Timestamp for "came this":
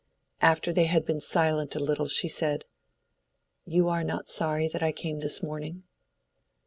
4.91-5.43